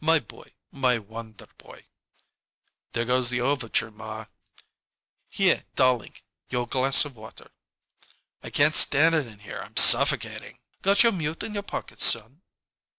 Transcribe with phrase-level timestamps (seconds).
[0.00, 1.84] "My boy my wonder boy!"
[2.94, 4.24] "There goes the overture, ma."
[5.28, 7.50] "Here, darlink your glass of water."
[8.42, 12.40] "I can't stand it in here; I'm suffocating!" "Got your mute in your pocket, son?"